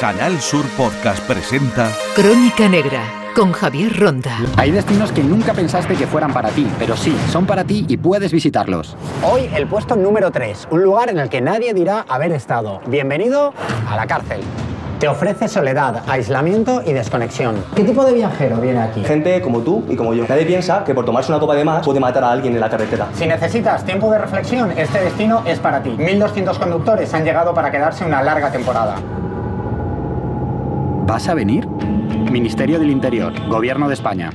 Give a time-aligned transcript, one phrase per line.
[0.00, 3.02] Canal Sur Podcast presenta Crónica Negra
[3.36, 4.34] con Javier Ronda.
[4.56, 7.98] Hay destinos que nunca pensaste que fueran para ti, pero sí, son para ti y
[7.98, 8.96] puedes visitarlos.
[9.22, 12.80] Hoy el puesto número 3, un lugar en el que nadie dirá haber estado.
[12.86, 13.52] Bienvenido
[13.86, 14.40] a la cárcel.
[15.00, 17.62] Te ofrece soledad, aislamiento y desconexión.
[17.76, 19.04] ¿Qué tipo de viajero viene aquí?
[19.04, 20.24] Gente como tú y como yo.
[20.26, 22.70] Nadie piensa que por tomarse una copa de más puede matar a alguien en la
[22.70, 23.08] carretera.
[23.12, 25.90] Si necesitas tiempo de reflexión, este destino es para ti.
[25.90, 28.96] 1.200 conductores han llegado para quedarse una larga temporada.
[31.10, 31.66] ¿Vas a venir?
[32.30, 34.30] Ministerio del Interior, Gobierno de España.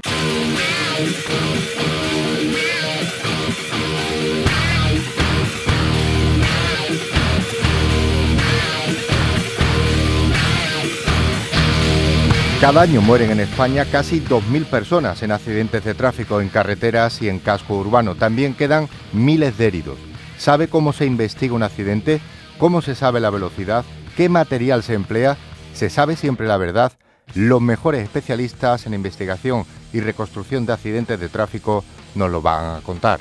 [12.59, 17.29] Cada año mueren en España casi 2.000 personas en accidentes de tráfico en carreteras y
[17.29, 18.15] en casco urbano.
[18.15, 19.98] También quedan miles de heridos.
[20.37, 22.20] ¿Sabe cómo se investiga un accidente?
[22.57, 23.85] ¿Cómo se sabe la velocidad?
[24.17, 25.37] ¿Qué material se emplea?
[25.75, 26.93] ¿Se sabe siempre la verdad?
[27.34, 31.84] Los mejores especialistas en investigación y reconstrucción de accidentes de tráfico
[32.15, 33.20] nos lo van a contar.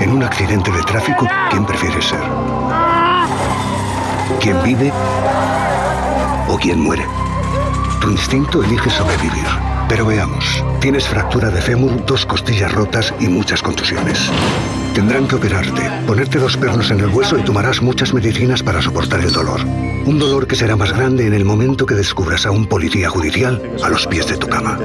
[0.00, 2.22] En un accidente de tráfico, ¿quién prefiere ser?
[4.40, 4.92] ¿Quién vive
[6.48, 7.04] o quién muere?
[8.00, 9.44] Tu instinto elige sobrevivir.
[9.88, 14.30] Pero veamos, tienes fractura de fémur, dos costillas rotas y muchas contusiones.
[14.94, 19.20] Tendrán que operarte, ponerte dos pernos en el hueso y tomarás muchas medicinas para soportar
[19.20, 19.60] el dolor.
[20.06, 23.60] Un dolor que será más grande en el momento que descubras a un policía judicial
[23.82, 24.78] a los pies de tu cama.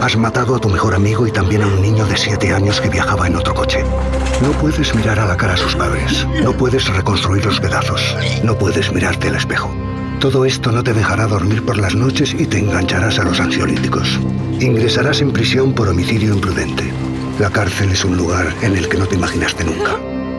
[0.00, 2.90] Has matado a tu mejor amigo y también a un niño de siete años que
[2.90, 3.82] viajaba en otro coche.
[4.40, 6.24] No puedes mirar a la cara a sus padres.
[6.44, 8.16] No puedes reconstruir los pedazos.
[8.44, 9.74] No puedes mirarte al espejo.
[10.20, 14.20] Todo esto no te dejará dormir por las noches y te engancharás a los ansiolíticos.
[14.60, 16.92] Ingresarás en prisión por homicidio imprudente.
[17.38, 19.96] La cárcel es un lugar en el que no te imaginaste nunca.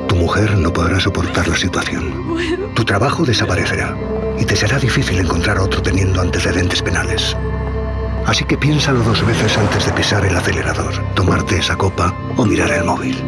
[0.08, 2.73] Tu mujer no podrá soportar la situación.
[2.73, 3.95] Tu trabajo desaparecerá
[4.39, 7.38] y te será difícil encontrar otro teniendo antecedentes penales.
[8.26, 12.71] Así que piénsalo dos veces antes de pisar el acelerador, tomarte esa copa o mirar
[12.71, 13.23] el móvil.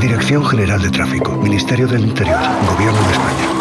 [0.00, 3.59] Dirección General de Tráfico, Ministerio del Interior, Gobierno de España.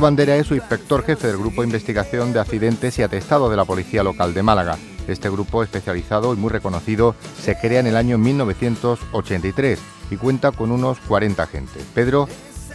[0.00, 3.56] Pedro Bandera es su inspector jefe del Grupo de Investigación de Accidentes y Atestado de
[3.58, 4.78] la Policía Local de Málaga.
[5.06, 9.78] Este grupo especializado y muy reconocido se crea en el año 1983
[10.10, 11.84] y cuenta con unos 40 agentes.
[11.94, 12.28] Pedro,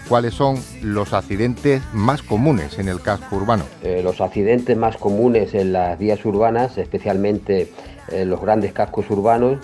[0.08, 3.63] ¿cuáles son los accidentes más comunes en el casco urbano?
[3.81, 7.74] Eh, los accidentes más comunes en las vías urbanas, especialmente
[8.09, 9.57] en los grandes cascos urbanos,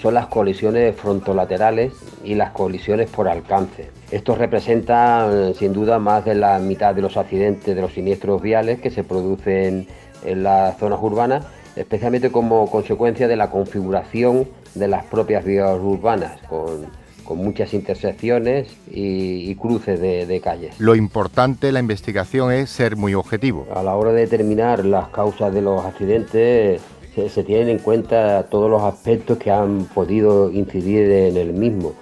[0.00, 3.90] son las colisiones frontolaterales y las colisiones por alcance.
[4.10, 8.40] Esto representa eh, sin duda más de la mitad de los accidentes de los siniestros
[8.40, 9.86] viales que se producen
[10.24, 11.44] en las zonas urbanas,
[11.76, 16.86] especialmente como consecuencia de la configuración de las propias vías urbanas, con,
[17.22, 20.80] con muchas intersecciones y, y cruces de, de calles.
[20.80, 23.66] Lo importante en la investigación es ser muy objetivo.
[23.74, 26.80] A la hora de determinar las causas de los accidentes
[27.14, 31.92] se, se tienen en cuenta todos los aspectos que han podido incidir en el mismo,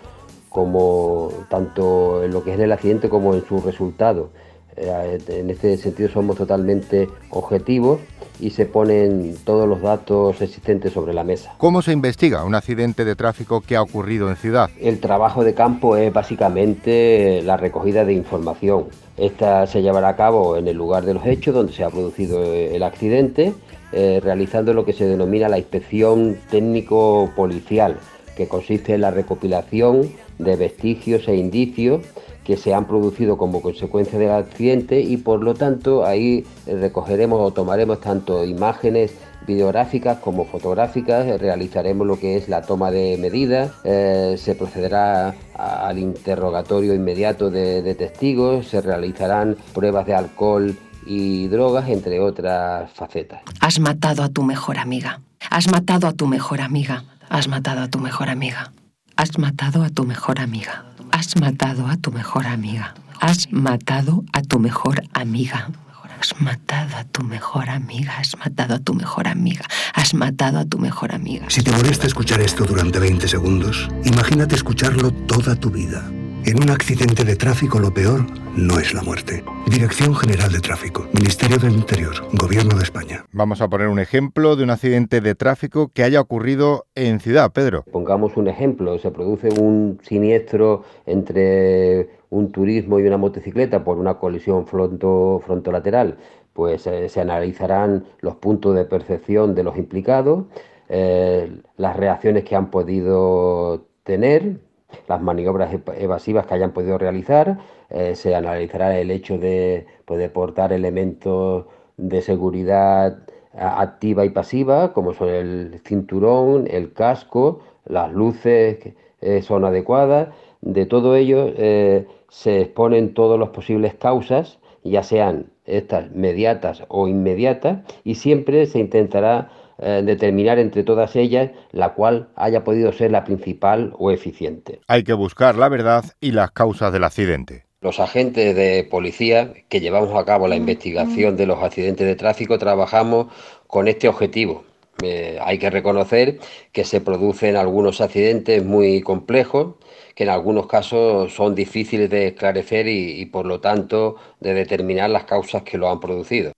[0.57, 4.31] como tanto en lo que es el accidente como en su resultado.
[4.75, 8.01] Eh, En este sentido somos totalmente objetivos
[8.41, 11.53] y se ponen todos los datos existentes sobre la mesa.
[11.59, 14.71] ¿Cómo se investiga un accidente de tráfico que ha ocurrido en ciudad?
[14.81, 18.87] El trabajo de campo es básicamente la recogida de información.
[19.19, 22.43] Esta se llevará a cabo en el lugar de los hechos donde se ha producido
[22.43, 23.53] el accidente,
[23.93, 27.99] eh, realizando lo que se denomina la inspección técnico-policial,
[28.37, 32.03] que consiste en la recopilación de vestigios e indicios
[32.45, 37.53] que se han producido como consecuencia del accidente y por lo tanto ahí recogeremos o
[37.53, 39.15] tomaremos tanto imágenes
[39.47, 45.35] videográficas como fotográficas, eh, realizaremos lo que es la toma de medidas, eh, se procederá
[45.55, 52.91] al interrogatorio inmediato de, de testigos, se realizarán pruebas de alcohol y drogas, entre otras
[52.93, 53.41] facetas.
[53.61, 55.21] Has matado a tu mejor amiga.
[55.51, 57.05] Has matado a tu mejor amiga.
[57.29, 58.73] Has matado a tu mejor amiga.
[59.17, 60.85] Has matado a tu mejor amiga.
[61.13, 62.95] Has matado a tu mejor amiga.
[63.21, 65.71] Has matado a tu mejor amiga.
[66.19, 70.65] Has matado a tu mejor amiga, has matado a tu mejor amiga, has matado a
[70.65, 71.45] tu mejor amiga.
[71.51, 76.11] Si te molesta escuchar esto durante 20 segundos, imagínate escucharlo toda tu vida.
[76.47, 78.25] En un accidente de tráfico lo peor
[78.57, 79.43] no es la muerte.
[79.69, 83.25] Dirección General de Tráfico, Ministerio del Interior, Gobierno de España.
[83.33, 87.51] Vamos a poner un ejemplo de un accidente de tráfico que haya ocurrido en ciudad,
[87.51, 87.83] Pedro.
[87.91, 94.15] Pongamos un ejemplo, se produce un siniestro entre un turismo y una motocicleta por una
[94.15, 96.17] colisión fronto, frontolateral,
[96.53, 100.45] pues eh, se analizarán los puntos de percepción de los implicados,
[100.89, 104.61] eh, las reacciones que han podido tener,
[105.09, 107.59] las maniobras evasivas que hayan podido realizar,
[107.91, 111.67] eh, se analizará el hecho de poder portar elementos
[111.97, 113.19] de seguridad
[113.59, 120.29] activa y pasiva, como son el cinturón, el casco, las luces que son adecuadas.
[120.61, 127.09] De todo ello eh, se exponen todas las posibles causas, ya sean estas mediatas o
[127.09, 133.11] inmediatas, y siempre se intentará eh, determinar entre todas ellas la cual haya podido ser
[133.11, 134.81] la principal o eficiente.
[134.89, 137.67] Hay que buscar la verdad y las causas del accidente.
[137.83, 142.59] Los agentes de policía que llevamos a cabo la investigación de los accidentes de tráfico
[142.59, 143.27] trabajamos
[143.67, 144.65] con este objetivo.
[145.03, 146.39] Eh, hay que reconocer
[146.73, 149.75] que se producen algunos accidentes muy complejos,
[150.15, 155.11] que en algunos casos son difíciles de esclarecer y, y por lo tanto de determinar
[155.11, 156.53] las causas que lo han producido.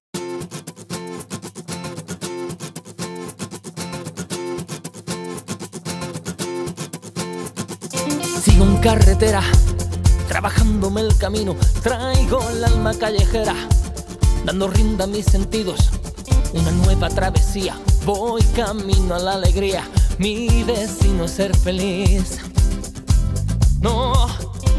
[8.80, 9.42] Carretera,
[10.28, 13.54] trabajándome el camino, traigo el alma callejera,
[14.44, 15.90] dando rinda a mis sentidos,
[16.52, 19.82] una nueva travesía, voy camino a la alegría,
[20.18, 22.38] mi destino es ser feliz.
[23.80, 24.28] No,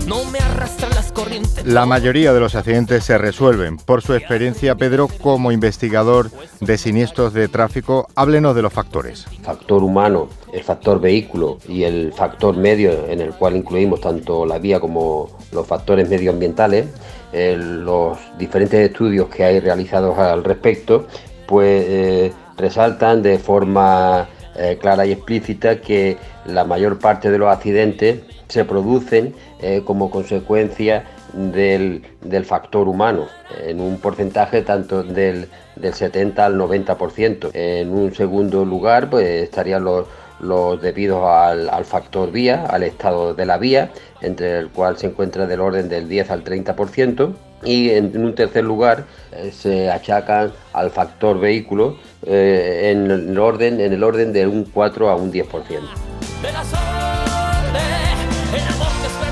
[0.10, 1.64] no me arrastran las corrientes.
[1.68, 3.78] La mayoría de los accidentes se resuelven.
[3.78, 9.28] Por su experiencia, Pedro, como investigador de siniestros de tráfico, háblenos de los factores.
[9.44, 14.58] Factor humano, el factor vehículo y el factor medio, en el cual incluimos tanto la
[14.58, 16.88] vía como los factores medioambientales.
[17.32, 21.06] Eh, los diferentes estudios que hay realizados al respecto,
[21.48, 27.50] pues eh, resaltan de forma eh, clara y explícita que la mayor parte de los
[27.50, 33.28] accidentes se producen eh, como consecuencia del, del, factor humano,
[33.64, 37.52] en un porcentaje tanto del, del 70 al 90%.
[37.54, 40.08] En un segundo lugar, pues estarían los,
[40.40, 43.92] los debidos al, al, factor vía, al estado de la vía,
[44.22, 47.34] entre el cual se encuentra del orden del 10 al 30%.
[47.64, 53.38] Y en, en un tercer lugar eh, se achacan al factor vehículo eh, en, el
[53.40, 55.46] orden, en el orden de un 4 a un 10%.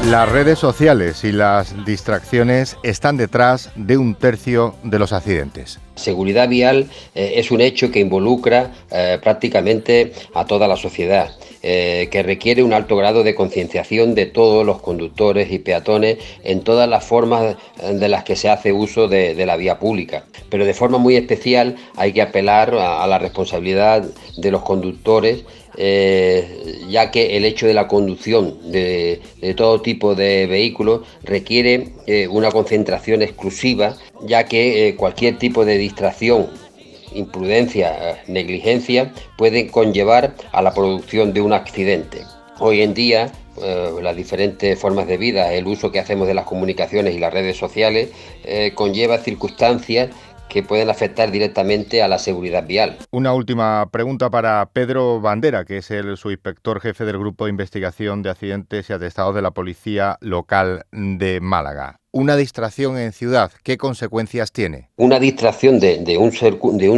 [0.06, 5.80] Las redes sociales y las distracciones están detrás de un tercio de los accidentes.
[5.95, 11.31] Seguridad vial eh, es un hecho que involucra eh, prácticamente a toda la sociedad,
[11.63, 16.62] eh, que requiere un alto grado de concienciación de todos los conductores y peatones en
[16.62, 20.25] todas las formas de las que se hace uso de, la vía pública.
[20.50, 24.06] Pero de forma muy especial hay que apelar a, la responsabilidad
[24.38, 25.44] de los conductores
[25.80, 29.21] eh, ya que el hecho de la conducción de,
[29.56, 33.95] todo tipo de vehículos requiere eh, una concentración exclusiva,
[34.25, 36.48] ya que cualquier tipo de distracción
[37.13, 42.21] imprudencia, negligencia, pueden conllevar a la producción de un accidente.
[42.59, 46.45] Hoy en día eh, las diferentes formas de vida, el uso que hacemos de las
[46.45, 48.11] comunicaciones y las redes sociales,
[48.44, 50.09] eh, conlleva circunstancias
[50.47, 52.97] que pueden afectar directamente a la seguridad vial.
[53.11, 58.21] Una última pregunta para Pedro Bandera, que es el subinspector jefe del Grupo de Investigación
[58.23, 61.99] de Accidentes y Atestados de la Policía Local de Málaga.
[62.14, 64.90] Una distracción en ciudad, ¿qué consecuencias tiene?
[64.95, 66.31] Una distracción de, un,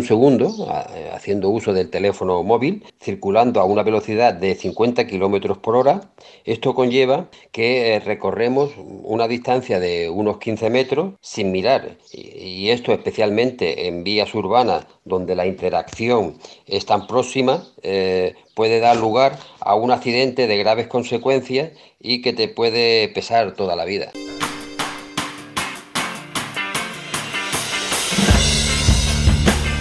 [0.03, 0.67] segundo,
[1.11, 6.11] haciendo uso del teléfono móvil, circulando a una velocidad de 50 kilómetros por hora.
[6.45, 11.97] Esto conlleva que eh, recorremos una distancia de unos 15 metros sin mirar.
[12.13, 16.37] Y esto especialmente en vías urbanas donde la interacción
[16.67, 22.31] es tan próxima, eh, puede dar lugar a un accidente de graves consecuencias y que
[22.31, 24.11] te puede pesar toda la vida.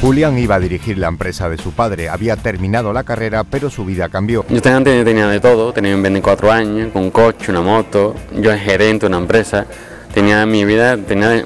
[0.00, 3.84] Julián iba a dirigir la empresa de su padre, había terminado la carrera, pero su
[3.84, 4.44] vida cambió.
[4.48, 8.58] Yo tenía, tenía de todo, tenía 24 años, con un coche, una moto, yo era
[8.60, 9.66] gerente de una empresa,
[10.14, 11.42] tenía mi vida tenía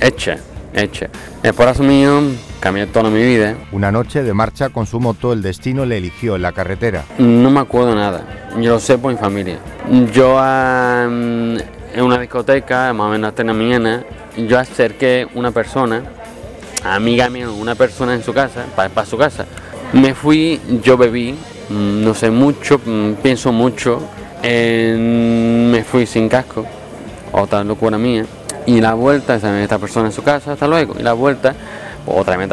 [0.00, 0.38] hecha,
[0.72, 1.10] hecha.
[1.42, 2.22] El corazón mío
[2.60, 3.56] cambié toda mi vida.
[3.72, 7.04] Una noche de marcha con su moto, el destino le eligió en la carretera.
[7.18, 9.58] No me acuerdo nada, yo lo sé por mi familia.
[10.14, 14.02] Yo um, en una discoteca, más o menos hasta la mañana,
[14.48, 16.02] yo acerqué una persona
[16.84, 19.46] amiga mía, una persona en su casa, para, su casa.
[19.92, 21.32] Me fui, yo bebí,
[21.68, 24.00] mm, no sé mucho, mm, pienso mucho,
[24.42, 26.66] me fui sin casco,
[27.32, 28.24] otra locura mía.
[28.66, 30.94] Y la vuelta, esta persona en su casa, hasta luego.
[30.98, 31.54] Y la vuelta,
[32.06, 32.48] otra vez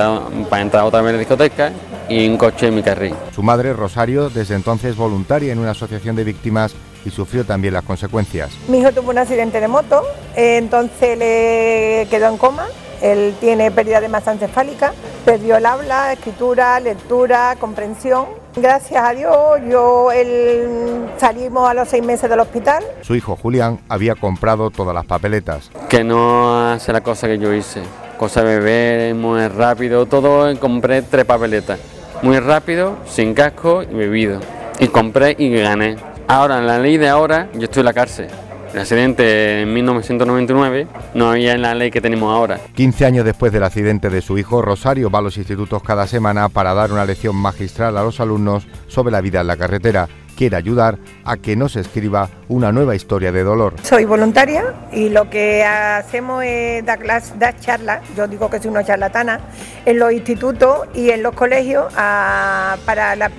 [0.49, 1.71] para entrar otra vez en la discoteca
[2.07, 3.13] y un coche en mi carril.
[3.33, 6.73] Su madre, Rosario, desde entonces voluntaria en una asociación de víctimas
[7.05, 8.49] y sufrió también las consecuencias.
[8.67, 10.03] Mi hijo tuvo un accidente de moto,
[10.35, 12.65] entonces le quedó en coma.
[13.01, 14.93] Él tiene pérdida de masa encefálica,
[15.25, 18.25] perdió el habla, escritura, lectura, comprensión.
[18.55, 19.35] Gracias a Dios,
[19.69, 22.83] yo él salimos a los seis meses del hospital.
[23.01, 25.69] Su hijo Julián había comprado todas las papeletas.
[25.87, 27.81] Que no hace la cosa que yo hice,
[28.17, 31.79] cosa de beber, muy rápido, todo compré tres papeletas,
[32.21, 34.39] muy rápido, sin casco y bebido.
[34.79, 35.97] Y compré y gané.
[36.27, 38.27] Ahora, en la ley de ahora, yo estoy en la cárcel.
[38.73, 42.59] El accidente en 1999 no había en la ley que tenemos ahora.
[42.75, 46.49] 15 años después del accidente de su hijo, Rosario va a los institutos cada semana
[46.49, 50.07] para dar una lección magistral a los alumnos sobre la vida en la carretera.
[50.37, 53.73] Quiere ayudar a que no se escriba una nueva historia de dolor.
[53.83, 56.99] Soy voluntaria y lo que hacemos es dar,
[57.37, 59.41] dar charlas, yo digo que soy una charlatana,
[59.85, 63.31] en los institutos y en los colegios para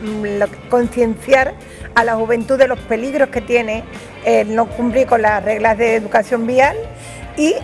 [0.69, 1.55] concienciar
[1.95, 3.85] a la juventud de los peligros que tiene
[4.25, 6.77] el no cumplir con las reglas de educación vial
[7.37, 7.55] y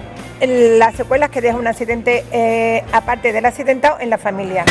[0.41, 4.65] las secuelas que deja un accidente, eh, aparte del accidentado, en la familia.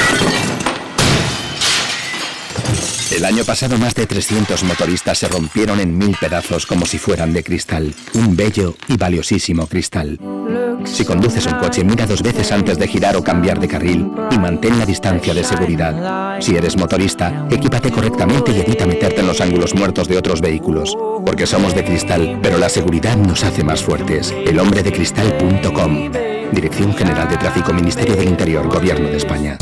[3.15, 7.31] El año pasado más de 300 motoristas se rompieron en mil pedazos como si fueran
[7.31, 10.19] de cristal, un bello y valiosísimo cristal.
[10.83, 14.37] Si conduces un coche, mira dos veces antes de girar o cambiar de carril y
[14.37, 16.41] mantén la distancia de seguridad.
[16.41, 20.93] Si eres motorista, equípate correctamente y evita meterte en los ángulos muertos de otros vehículos.
[21.25, 24.31] Porque somos de cristal, pero la seguridad nos hace más fuertes.
[24.45, 26.11] Elhombredecristal.com
[26.51, 29.57] Dirección General de Tráfico, Ministerio del Interior, Gobierno de España.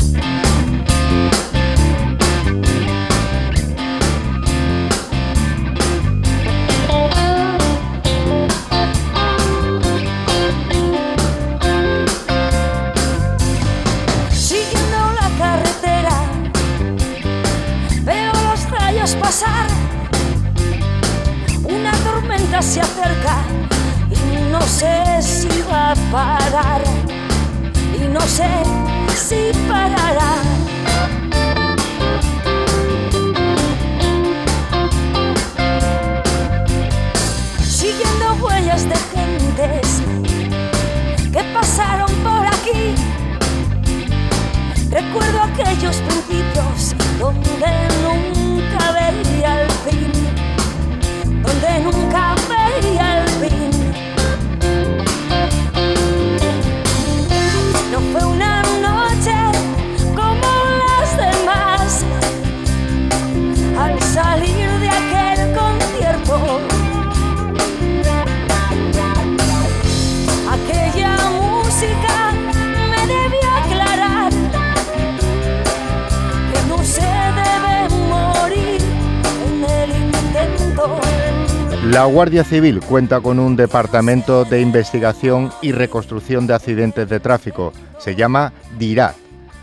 [81.90, 87.74] La Guardia Civil cuenta con un departamento de investigación y reconstrucción de accidentes de tráfico.
[87.98, 89.14] Se llama DIRAT.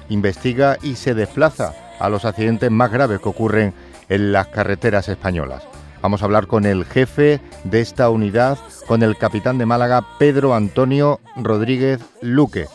[0.09, 3.73] Investiga y se desplaza a los accidentes más graves que ocurren
[4.07, 5.63] en las carreteras españolas.
[6.03, 10.53] Vamos a hablar con el jefe de esta unidad, con el capitán de Málaga, Pedro
[10.53, 12.67] Antonio Rodríguez Luque.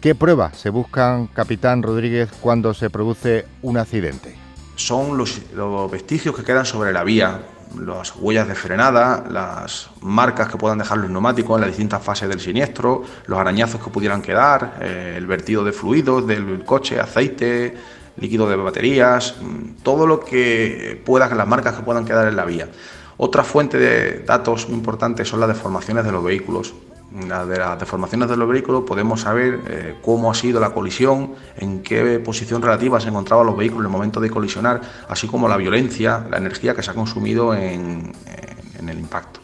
[0.00, 4.36] ¿Qué pruebas se buscan, capitán Rodríguez, cuando se produce un accidente?
[4.76, 7.42] Son los, los vestigios que quedan sobre la vía,
[7.80, 12.28] las huellas de frenada, las marcas que puedan dejar los neumáticos en las distintas fases
[12.28, 17.76] del siniestro, los arañazos que pudieran quedar, eh, el vertido de fluidos del coche, aceite,
[18.18, 22.44] líquido de baterías, mm, todo lo que pueda, las marcas que puedan quedar en la
[22.44, 22.68] vía.
[23.18, 26.74] Otra fuente de datos muy importante son las deformaciones de los vehículos
[27.10, 31.82] de las deformaciones de los vehículos podemos saber eh, cómo ha sido la colisión, en
[31.82, 35.56] qué posición relativa se encontraban los vehículos en el momento de colisionar, así como la
[35.56, 38.12] violencia, la energía que se ha consumido en,
[38.86, 39.40] el impacto.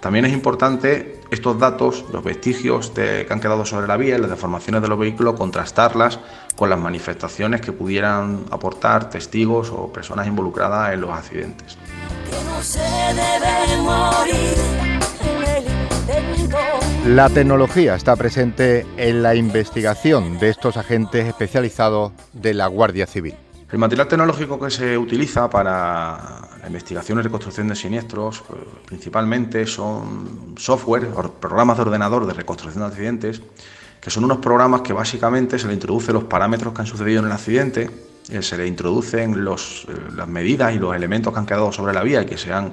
[0.00, 4.82] También es importante estos datos, los vestigios que han quedado sobre la vía, las deformaciones
[4.82, 6.18] de los vehículos, contrastarlas
[6.56, 11.76] con las manifestaciones que pudieran aportar testigos o personas involucradas en los accidentes.
[17.06, 23.34] La tecnología está presente en la investigación de estos agentes especializados de la Guardia Civil.
[23.72, 29.66] El material tecnológico que se utiliza para la investigación y reconstrucción de siniestros pues, principalmente
[29.66, 31.08] son software,
[31.40, 33.42] programas de ordenador de reconstrucción de accidentes
[34.00, 37.26] que son unos programas que básicamente se le introducen los parámetros que han sucedido en
[37.26, 37.90] el accidente,
[38.30, 39.56] eh, se le introducen eh,
[40.14, 42.72] las medidas y los elementos que han quedado sobre la vía y que se han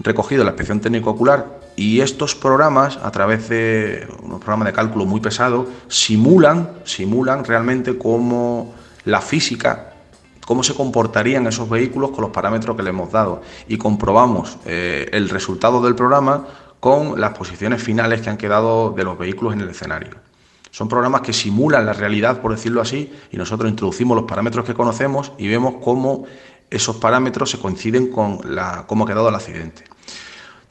[0.00, 4.72] recogido en la inspección técnico ocular y estos programas a través de unos programas de
[4.72, 8.74] cálculo muy pesados simulan simulan realmente cómo
[9.04, 9.92] la física
[10.46, 15.08] cómo se comportarían esos vehículos con los parámetros que le hemos dado y comprobamos eh,
[15.12, 16.46] el resultado del programa
[16.80, 20.10] con las posiciones finales que han quedado de los vehículos en el escenario.
[20.72, 24.74] Son programas que simulan la realidad, por decirlo así, y nosotros introducimos los parámetros que
[24.74, 26.24] conocemos y vemos cómo
[26.70, 29.84] esos parámetros se coinciden con la, cómo ha quedado el accidente.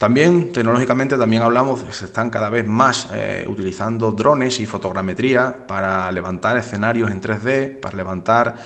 [0.02, 6.10] También, tecnológicamente, también hablamos, se están cada vez más eh, utilizando drones y fotogrametría para
[6.10, 8.56] levantar escenarios en 3D, para levantar,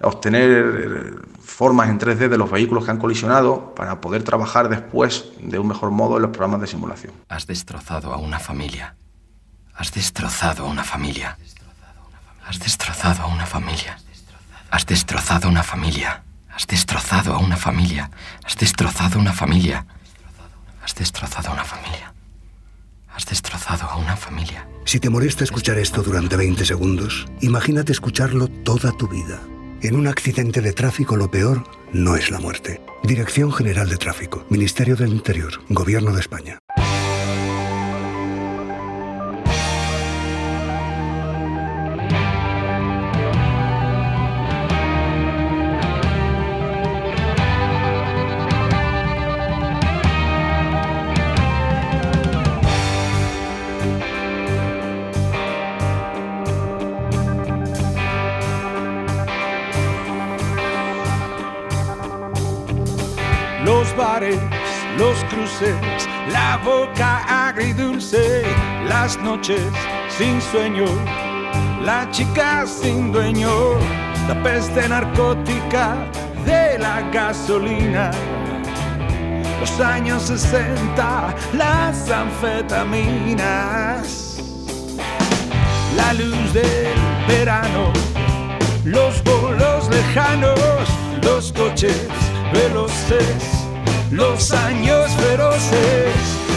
[0.00, 5.26] obtener eh, formas en 3D de los vehículos que han colisionado, para poder trabajar después
[5.42, 7.12] de un mejor modo en los programas de simulación.
[7.28, 8.94] Has destrozado a una familia.
[9.74, 11.36] Has destrozado a una familia.
[12.46, 14.00] Has destrozado a una familia.
[14.70, 16.22] Has destrozado a una familia.
[16.50, 18.10] Has destrozado a una familia.
[18.42, 19.84] Has destrozado a una familia.
[20.88, 22.14] Has destrozado a una familia.
[23.14, 24.66] Has destrozado a una familia.
[24.86, 29.38] Si te molesta escuchar esto durante 20 segundos, imagínate escucharlo toda tu vida.
[29.82, 32.80] En un accidente de tráfico lo peor no es la muerte.
[33.02, 36.58] Dirección General de Tráfico, Ministerio del Interior, Gobierno de España.
[65.60, 68.44] La boca agridulce,
[68.86, 69.60] las noches
[70.16, 70.84] sin sueño,
[71.84, 73.50] la chica sin dueño,
[74.28, 75.96] la peste narcótica
[76.44, 78.12] de la gasolina.
[79.58, 84.40] Los años 60, las anfetaminas,
[85.96, 86.94] la luz del
[87.26, 87.92] verano,
[88.84, 90.60] los bolos lejanos,
[91.22, 92.06] los coches
[92.52, 93.57] veloces,
[94.10, 96.14] los años feroces,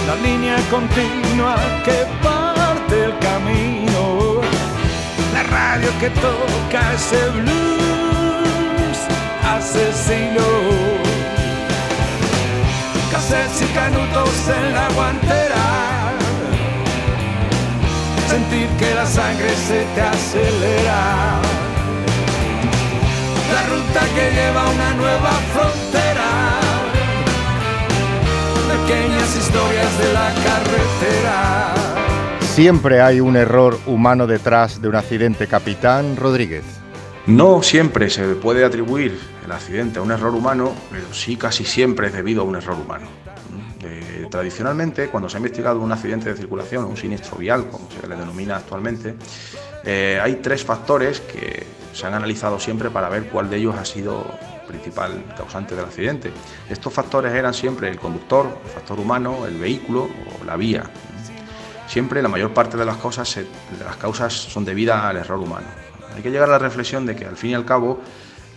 [0.08, 4.42] la línea continua que parte el camino,
[5.34, 8.98] la radio que toca ese blues
[9.44, 10.46] asesino.
[13.12, 16.14] Cassettes y canutos en la guantera,
[18.30, 21.42] sentir que la sangre se te acelera
[23.54, 25.81] la ruta que lleva a una nueva frontera.
[29.52, 31.74] Historias de la carretera.
[32.40, 36.64] Siempre hay un error humano detrás de un accidente, capitán Rodríguez.
[37.28, 42.08] No siempre se puede atribuir el accidente a un error humano, pero sí casi siempre
[42.08, 43.08] es debido a un error humano.
[43.84, 48.08] Eh, tradicionalmente, cuando se ha investigado un accidente de circulación, un siniestro vial, como se
[48.08, 49.16] le denomina actualmente,
[49.84, 53.84] eh, hay tres factores que se han analizado siempre para ver cuál de ellos ha
[53.84, 54.26] sido
[54.72, 56.32] principal causante del accidente.
[56.70, 60.84] Estos factores eran siempre el conductor, el factor humano, el vehículo o la vía.
[61.88, 65.68] Siempre la mayor parte de las, causas son debidas al error humano.
[66.16, 68.00] Hay que llegar a la reflexión de que al fin y al cabo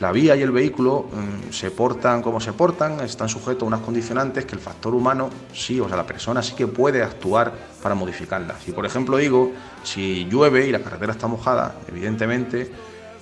[0.01, 3.81] la vía y el vehículo mm, se portan como se portan, están sujetos a unas
[3.81, 7.95] condicionantes que el factor humano sí, o sea, la persona sí que puede actuar para
[7.95, 8.63] modificarlas.
[8.63, 12.71] Si por ejemplo digo, si llueve y la carretera está mojada, evidentemente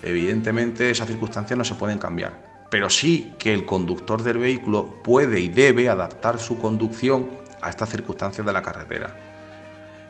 [0.02, 5.38] Evidentemente esas circunstancias no se pueden cambiar, pero sí que el conductor del vehículo puede
[5.40, 7.28] y debe adaptar su conducción
[7.61, 9.14] a estas circunstancias de la carretera.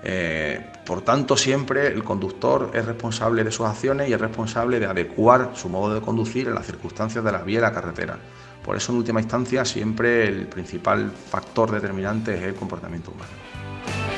[0.04, 4.86] Eh, por tanto, siempre el conductor es responsable de sus acciones y es responsable de
[4.86, 8.16] adecuar su modo de conducir a las circunstancias de la vía y la carretera.
[8.64, 14.11] Por eso, en última instancia, siempre el principal factor determinante es el comportamiento humano.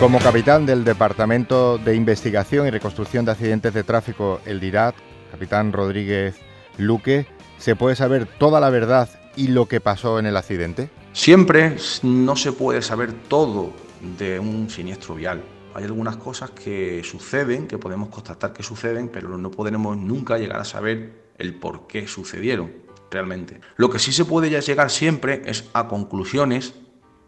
[0.00, 4.94] Como capitán del Departamento de Investigación y Reconstrucción de Accidentes de Tráfico, el DIRAT,
[5.30, 6.36] capitán Rodríguez
[6.78, 7.26] Luque,
[7.58, 10.88] ¿se puede saber toda la verdad y lo que pasó en el accidente?
[11.12, 13.74] Siempre no se puede saber todo
[14.18, 15.42] de un siniestro vial.
[15.74, 20.60] Hay algunas cosas que suceden, que podemos constatar que suceden, pero no podremos nunca llegar
[20.60, 22.72] a saber el por qué sucedieron
[23.10, 23.60] realmente.
[23.76, 26.72] Lo que sí se puede llegar siempre es a conclusiones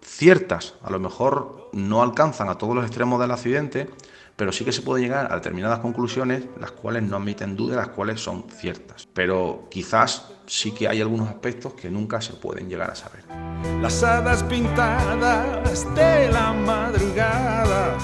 [0.02, 3.88] ciertas, a lo mejor no alcanzan a todos los extremos del accidente,
[4.36, 7.88] pero sí que se puede llegar a determinadas conclusiones, las cuales no admiten duda, las
[7.88, 9.06] cuales son ciertas.
[9.12, 13.24] Pero quizás sí que hay algunos aspectos que nunca se pueden llegar a saber.
[13.80, 17.96] Las hadas pintadas de la madrugada,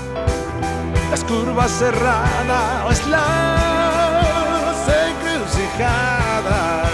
[1.11, 6.89] las curvas cerradas, las encrucijadas.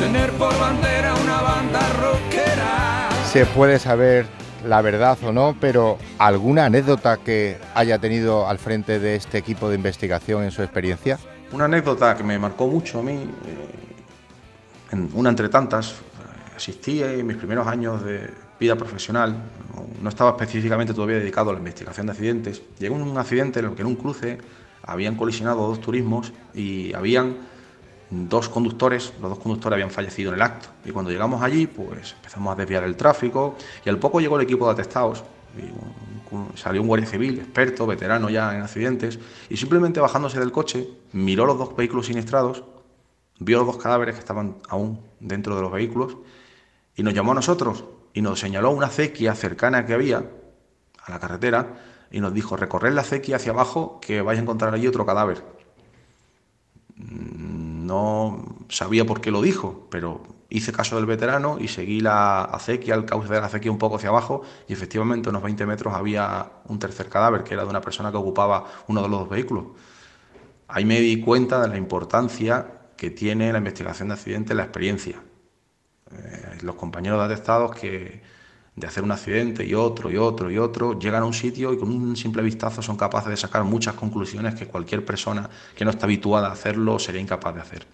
[0.00, 1.15] Tener por bandera.
[3.32, 4.26] Se puede saber
[4.66, 9.68] la verdad o no, pero ¿alguna anécdota que haya tenido al frente de este equipo
[9.68, 11.18] de investigación en su experiencia?
[11.52, 15.96] Una anécdota que me marcó mucho a mí, eh, en una entre tantas,
[16.56, 19.36] asistí en mis primeros años de vida profesional,
[20.00, 22.62] no estaba específicamente todavía dedicado a la investigación de accidentes.
[22.78, 24.38] Llegó un accidente en el que en un cruce
[24.82, 27.36] habían colisionado dos turismos y habían
[28.10, 30.68] dos conductores, los dos conductores habían fallecido en el acto.
[30.84, 34.42] Y cuando llegamos allí, pues empezamos a desviar el tráfico y al poco llegó el
[34.42, 35.24] equipo de atestados.
[36.54, 41.46] Salió un guardia civil, experto, veterano ya en accidentes, y simplemente bajándose del coche, miró
[41.46, 42.62] los dos vehículos siniestrados,
[43.38, 46.16] vio los dos cadáveres que estaban aún dentro de los vehículos,
[46.94, 50.24] y nos llamó a nosotros y nos señaló una acequia cercana que había
[51.02, 51.74] a la carretera
[52.10, 55.42] y nos dijo, recorred la acequia hacia abajo que vais a encontrar allí otro cadáver
[57.86, 62.94] no sabía por qué lo dijo, pero hice caso del veterano y seguí la acequia,
[62.94, 66.50] el cauce de la acequia un poco hacia abajo y efectivamente unos 20 metros había
[66.66, 69.66] un tercer cadáver que era de una persona que ocupaba uno de los dos vehículos.
[70.68, 75.22] Ahí me di cuenta de la importancia que tiene la investigación de accidentes, la experiencia.
[76.10, 78.22] Eh, los compañeros de atestados que
[78.76, 81.78] de hacer un accidente y otro y otro y otro, llegan a un sitio y
[81.78, 85.90] con un simple vistazo son capaces de sacar muchas conclusiones que cualquier persona que no
[85.90, 87.86] está habituada a hacerlo sería incapaz de hacer.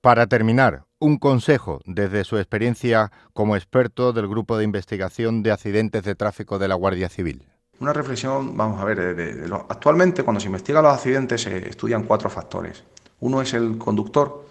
[0.00, 6.04] Para terminar, un consejo desde su experiencia como experto del Grupo de Investigación de Accidentes
[6.04, 7.46] de Tráfico de la Guardia Civil.
[7.80, 12.84] Una reflexión, vamos a ver, actualmente cuando se investigan los accidentes se estudian cuatro factores.
[13.20, 14.47] Uno es el conductor,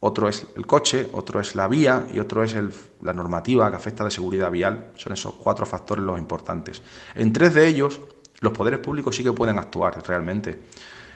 [0.00, 2.54] otro es el coche, otro es la vía y otro es
[3.02, 4.92] la normativa que afecta de seguridad vial.
[4.94, 6.82] Son esos cuatro factores los importantes.
[7.14, 8.00] En tres de ellos,
[8.40, 10.60] los poderes públicos sí que pueden actuar realmente.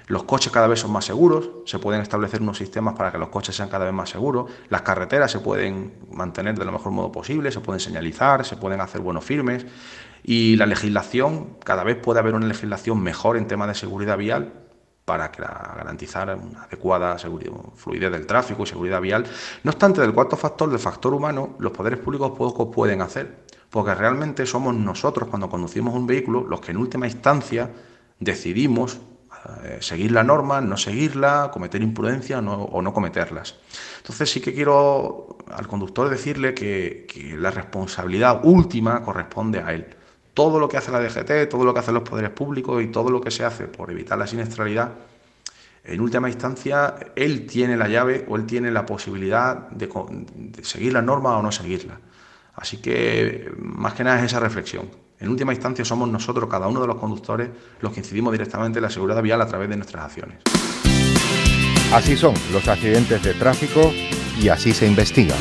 [0.08, 3.28] Los coches cada vez son más seguros, se pueden establecer unos sistemas para que los
[3.28, 7.12] coches sean cada vez más seguros, las carreteras se pueden mantener de lo mejor modo
[7.12, 9.64] posible, se pueden señalizar, se pueden hacer buenos firmes
[10.24, 14.52] y la legislación, cada vez puede haber una legislación mejor en temas de seguridad vial
[15.04, 17.16] para garantizar una adecuada
[17.74, 19.24] fluidez del tráfico y seguridad vial.
[19.64, 23.94] No obstante, del cuarto factor, del factor humano, los poderes públicos poco pueden hacer, porque
[23.94, 27.70] realmente somos nosotros cuando conducimos un vehículo los que en última instancia
[28.20, 29.00] decidimos
[29.64, 33.56] eh, seguir la norma, no seguirla, cometer imprudencia o no cometerlas.
[33.98, 39.96] Entonces sí que quiero al conductor decirle que la responsabilidad última corresponde a él
[40.34, 43.10] todo lo que hace la DGT, todo lo que hacen los poderes públicos y todo
[43.10, 44.92] lo que se hace por evitar la siniestralidad,
[45.84, 49.88] en última instancia, él tiene la llave o él tiene la posibilidad de,
[50.62, 51.98] seguir la norma o no seguirla.
[52.54, 54.88] Así que más que nada es esa reflexión.
[55.18, 58.82] En última instancia somos nosotros, cada uno de los conductores, los que incidimos directamente en
[58.84, 60.38] la seguridad vial a través de nuestras acciones.
[61.92, 63.92] Así son los accidentes de tráfico
[64.40, 65.38] y así se investigan.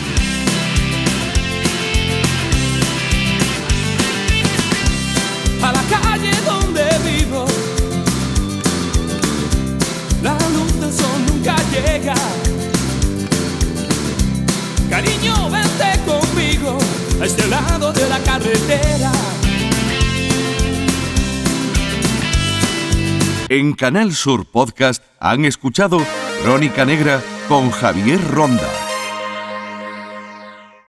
[23.52, 26.00] En Canal Sur Podcast han escuchado
[26.42, 28.91] Crónica Negra con Javier Ronda.